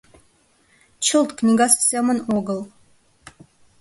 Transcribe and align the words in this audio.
«Чылт 1.05 1.29
книгасе 1.37 1.81
семын 1.89 2.17
огыл» 2.37 2.59